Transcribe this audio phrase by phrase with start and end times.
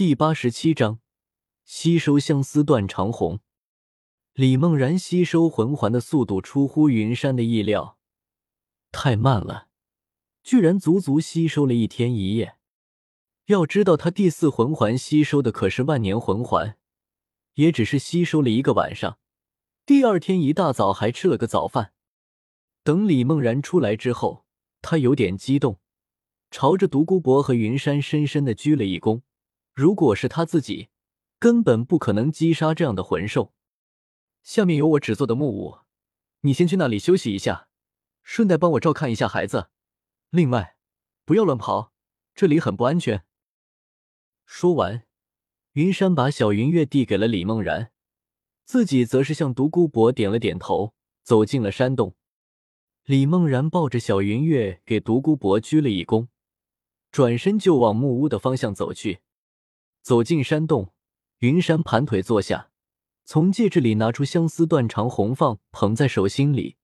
[0.00, 0.98] 第八十七章，
[1.66, 3.40] 吸收相思断肠红。
[4.32, 7.98] 李梦然吸收魂环的速度出乎云山的意料，
[8.92, 9.68] 太慢了，
[10.42, 12.56] 居然足足吸收了一天一夜。
[13.48, 16.78] 要知道，他第四魂环吸收的可是万年魂环，
[17.56, 19.18] 也只是吸收了一个晚上。
[19.84, 21.92] 第二天一大早还吃了个早饭。
[22.82, 24.46] 等李梦然出来之后，
[24.80, 25.78] 他有点激动，
[26.50, 29.20] 朝着独孤博和云山深深的鞠了一躬。
[29.80, 30.90] 如果是他自己，
[31.38, 33.54] 根本不可能击杀这样的魂兽。
[34.42, 35.78] 下面有我只做的木屋，
[36.42, 37.68] 你先去那里休息一下，
[38.22, 39.70] 顺带帮我照看一下孩子。
[40.28, 40.76] 另外，
[41.24, 41.94] 不要乱跑，
[42.34, 43.24] 这里很不安全。
[44.44, 45.04] 说完，
[45.72, 47.90] 云山把小云月递给了李梦然，
[48.66, 52.14] 自己则是向独孤博点了点头，走进了山洞。
[53.04, 56.28] 李梦然抱着小云月给独孤博鞠了一躬，
[57.10, 59.20] 转身就往木屋的方向走去。
[60.02, 60.92] 走进山洞，
[61.38, 62.70] 云山盘腿坐下，
[63.24, 66.76] 从戒指里拿出相思断肠红放，捧在手心里，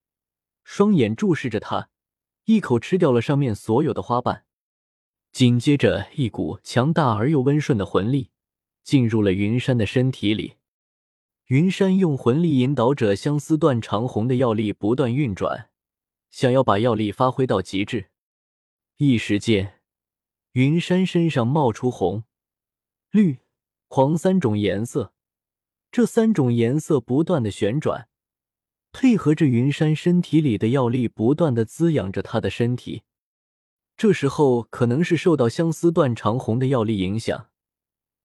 [0.63, 1.89] 双眼注视着他，
[2.45, 4.45] 一口吃掉了上面所有的花瓣。
[5.33, 8.31] 紧接着，一股强大而又温顺的魂力
[8.83, 10.55] 进入了云山的身体里。
[11.47, 15.71] 云山用魂力引导着相思断肠红的药力不断运转，
[16.31, 18.11] 想要把药力发挥到极致。
[18.97, 19.81] 一时间，
[20.53, 22.25] 云山身上冒出红。
[23.11, 23.39] 绿、
[23.89, 25.12] 黄三种颜色，
[25.91, 28.09] 这三种颜色不断的旋转，
[28.93, 33.03] 配合着云山身体里的药力，不断的滋养着他的身体。
[33.97, 37.49] 这时候，可能是受到相思断肠红的药力影响，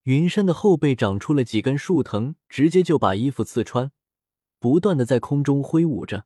[0.04, 3.92] 云山的后背长出了几根树藤，直接就把衣服刺穿，
[4.60, 6.26] 不断的在空中挥舞着。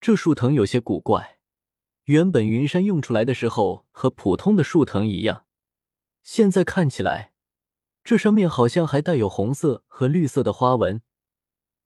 [0.00, 1.38] 这树藤有些古怪，
[2.04, 5.44] 原本云山用出来的时候和普通的树藤一样，
[6.22, 7.34] 现在看起来。
[8.06, 11.02] 这上面好像还带有红色和绿色的花纹，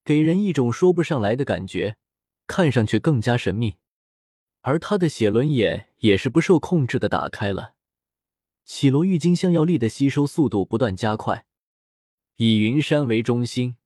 [0.05, 1.97] 给人一种说不上来的感觉，
[2.47, 3.77] 看上去更加神秘。
[4.61, 7.73] 而他的写轮眼也是不受控制的打开了，
[8.67, 11.47] 绮罗郁金香药力的吸收速度不断加快。
[12.37, 13.77] 以云山为中心，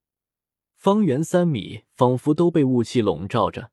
[0.75, 3.71] 方圆三米仿佛都被雾气笼罩着，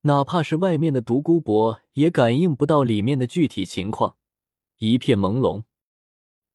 [0.00, 4.16] 哪怕是外面的独孤博也感应不到里面的具体情况，
[4.78, 5.62] 一片朦胧。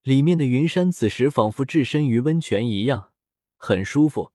[0.03, 3.11] 里面的云山此时仿佛置身于温泉一样，
[3.57, 4.31] 很舒服。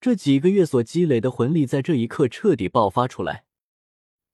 [0.00, 3.44] 这几个月所积累的魂力在这一刻彻底爆发出来，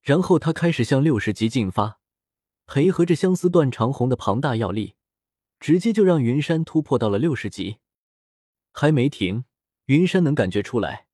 [0.00, 2.00] 然后他开始向六十级进发，
[2.66, 4.94] 配合着相思断肠红的庞大药力，
[5.61, 7.77] 直接就让云山突破到了六十级。
[8.72, 9.44] 还没停，
[9.87, 11.06] 云山能感觉出来，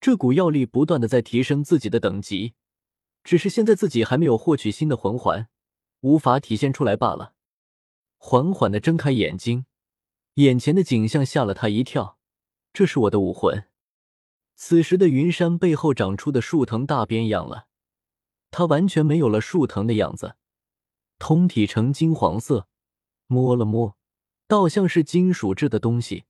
[0.00, 2.52] 这股药力不断的在提升自己的等级，
[3.24, 5.48] 只是现在自己还没有获取新的魂环，
[6.02, 7.34] 无法体现出来罢了。
[8.18, 9.64] 缓缓的睁开眼睛，
[10.34, 12.18] 眼前的景象吓了他一跳。
[12.72, 13.64] 这是我的武魂。
[14.54, 17.68] 此时的云山背后长出的树藤大变样了，
[18.50, 20.36] 它完全没有了树藤的样子，
[21.18, 22.68] 通体呈金黄色。
[23.28, 23.96] 摸了摸，
[24.46, 26.24] 倒像是金属制的东西，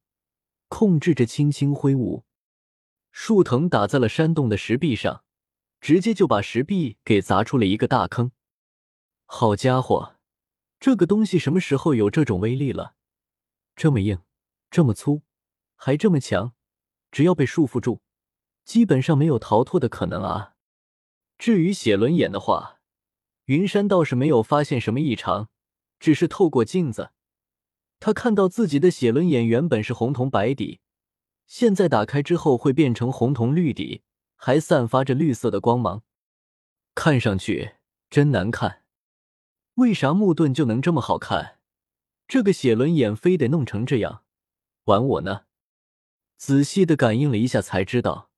[0.68, 2.24] 控制着轻轻挥舞。
[3.10, 5.24] 树藤打在了山洞的石壁上，
[5.80, 8.32] 直接就把石壁给砸出了一个大坑。
[9.24, 10.17] 好家伙！
[10.80, 12.94] 这个东西什么时候有这种威力了？
[13.74, 14.20] 这么硬，
[14.70, 15.22] 这么粗，
[15.74, 16.54] 还这么强，
[17.10, 18.00] 只要被束缚住，
[18.64, 20.54] 基本上没有逃脱的可能啊！
[21.36, 22.80] 至于血轮眼的话，
[23.46, 25.48] 云山倒是没有发现什么异常，
[25.98, 27.10] 只是透过镜子，
[27.98, 30.80] 他看到自己的血轮眼原本是红铜白底，
[31.46, 34.02] 现在打开之后会变成红铜绿底，
[34.36, 36.02] 还散发着绿色的光芒，
[36.94, 37.76] 看上去
[38.10, 38.84] 真难看。
[39.78, 41.58] 为啥木盾就能这么好看？
[42.26, 44.24] 这个血轮眼非得弄成这样，
[44.86, 45.42] 玩我呢？
[46.36, 48.28] 仔细的感应了一下，才知道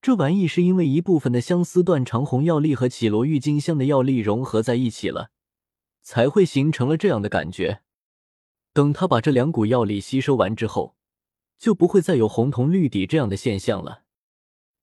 [0.00, 5.30] 这玩意是因为一部分的相思断肠红药力和绮罗郁金香的药力融合在一起了，
[6.00, 7.82] 才会形成了这样的感觉。
[8.72, 10.96] 等他把这两股药力吸收完之后，
[11.58, 14.04] 就不会再有红铜绿底这样的现象了。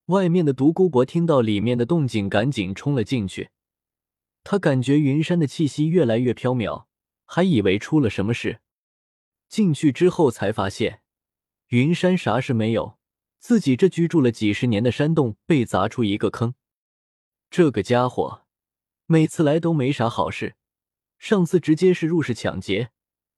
[0.06, 3.50] 外面的独孤博听到里面的动静，赶紧冲了进去。
[4.52, 6.88] 他感觉云山的气息越来越飘渺，
[7.24, 8.62] 还以为出了什么事。
[9.48, 11.04] 进去之后才发现，
[11.68, 12.98] 云山啥事没有，
[13.38, 16.56] 自己这居住了几十年的山洞被砸出一个坑。
[17.52, 18.48] 这个家伙
[19.06, 20.56] 每次来都没啥好事，
[21.20, 22.90] 上次直接是入室抢劫，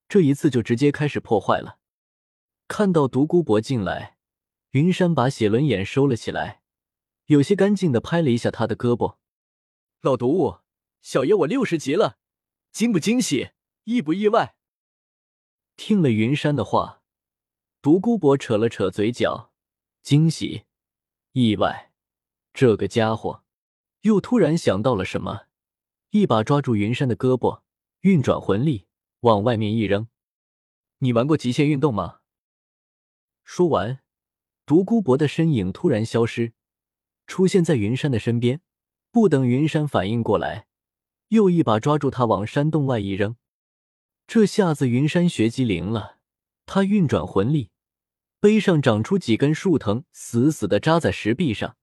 [0.07, 1.79] 这一次就直接开始破坏了。
[2.69, 4.15] 看到独孤博进来，
[4.69, 6.61] 云山把写轮眼收了起来，
[7.25, 9.17] 有些干净的拍了一下他的胳膊，
[9.99, 10.61] 老毒物。
[11.01, 12.19] 小爷我六十级了，
[12.71, 13.51] 惊不惊喜，
[13.85, 14.55] 意不意外？
[15.75, 17.01] 听了云山的话，
[17.81, 19.51] 独孤博扯了扯嘴角，
[20.03, 20.65] 惊喜、
[21.31, 21.91] 意外。
[22.53, 23.43] 这个家伙
[24.01, 25.47] 又突然想到了什么，
[26.11, 27.63] 一把抓住云山的胳膊，
[28.01, 28.87] 运转魂力
[29.21, 30.07] 往外面一扔
[30.99, 32.19] ：“你玩过极限运动吗？”
[33.43, 34.01] 说完，
[34.65, 36.53] 独孤博的身影突然消失，
[37.25, 38.61] 出现在云山的身边。
[39.09, 40.67] 不等云山反应过来，
[41.31, 43.37] 又一把抓住他往山洞外一扔。
[44.27, 46.17] 这下子云山学机灵了，
[46.65, 47.69] 他运转魂力，
[48.41, 51.77] 背上长出几根树藤，死死的扎在石壁上。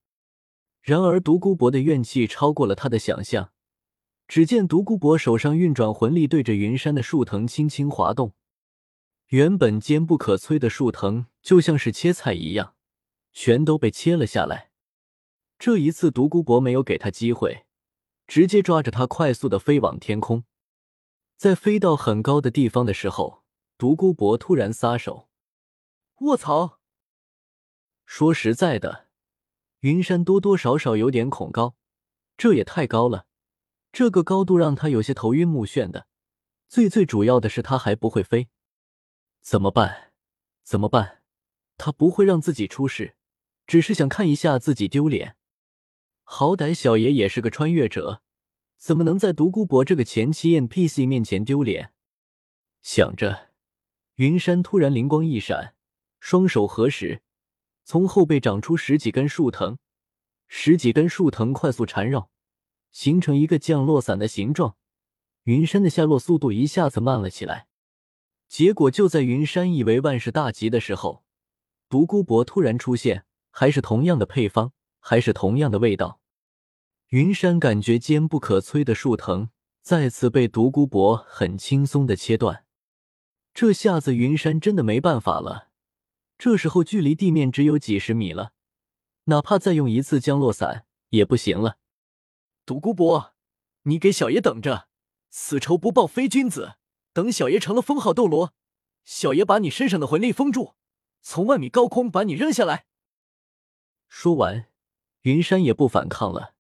[0.83, 3.53] 然而独孤博的怨气超过了他的想象，
[4.27, 8.35] 只见独孤博手上运转魂力，对着云山的树藤轻轻滑动。
[9.29, 12.75] 原本坚不可摧的树藤，就像是切菜一样，
[13.33, 14.71] 全都被切了下来。
[15.59, 17.65] 这一次，独孤博没有给他机会，
[18.29, 20.45] 直接抓着他快速的飞往天空。
[21.37, 23.43] 在飞到很高的地方的时候，
[23.79, 25.29] 独孤博突然撒手
[26.21, 26.79] ：“卧槽！”
[28.05, 29.09] 说实在的，
[29.81, 31.75] 云山多多少少有点恐高，
[32.37, 33.27] 这也太高了，
[33.91, 36.07] 这个高度让他有些头晕目眩的。
[36.69, 38.51] 最最主要的是，他还不会飞。
[39.41, 40.13] 怎么办？
[40.63, 41.23] 怎么办？
[41.79, 43.17] 他不会让自己出事，
[43.67, 45.38] 只是想看一下自己丢脸。
[46.31, 48.21] 好歹小爷也是个穿越者，
[48.77, 51.95] 怎么能在独孤博这个前期 NPC 面前丢脸？
[52.83, 53.49] 想着，
[54.17, 55.75] 云山突然灵光一闪，
[56.21, 57.23] 双手合十，
[57.83, 59.79] 从后背长出十几根树藤，
[60.49, 62.31] 十几根树藤快速缠绕，
[62.93, 64.77] 形成一个降落伞的形状。
[65.45, 67.69] 云山的下落速度一下子慢了起来。
[68.47, 71.25] 结果就在云山以为万事大吉的时候，
[71.89, 74.75] 独孤博突然出现，还是同样的配方，
[75.09, 76.21] 还是同样的味道。
[77.07, 79.49] 云山感觉坚不可摧的树藤
[79.81, 82.67] 再次被独孤博很轻松的切断，
[83.55, 85.71] 这下子云山真的没办法了。
[86.37, 88.53] 这时候距离地面只有几十米了，
[89.25, 91.79] 哪怕再用一次降落伞也不行了。
[92.67, 93.33] 独孤博，
[93.85, 94.89] 你给小爷等着，
[95.31, 96.75] 此仇不报非君子。
[97.15, 98.53] 等小爷成了封号斗罗，
[99.07, 100.75] 小爷把你身上的魂力封住，
[101.23, 102.85] 从万米高空把你扔下来。
[104.07, 104.68] 说完，
[105.29, 106.55] 云山也不反抗了，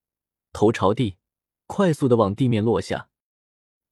[0.53, 1.17] 头朝地，
[1.67, 3.09] 快速的往地面落下。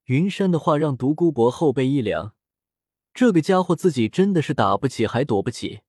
[0.05, 2.35] 云山的话让独孤博后背一凉，
[3.15, 5.81] 这个家伙自己真的是打不起还躲不起。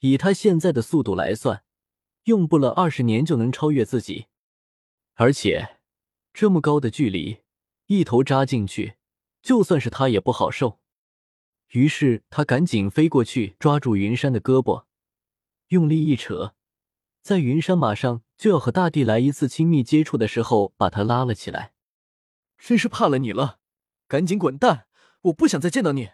[0.00, 1.64] 以他现在的速度来算，
[2.24, 4.26] 用不了二十年就能超越自己，
[5.14, 5.78] 而且
[6.34, 7.38] 这么高的距离，
[7.86, 8.96] 一头扎进去。
[9.40, 10.78] 就算是他也不好受，
[11.68, 14.84] 于是他赶紧飞过去，抓住云山的胳膊，
[15.68, 16.54] 用力一扯，
[17.30, 21.74] 在云山马上就要和大地来一次亲密接触的时候，把他拉了起来。
[22.58, 23.58] 真是怕了你了，
[24.08, 24.86] 赶紧滚蛋！
[25.20, 26.08] 我不想再见到你。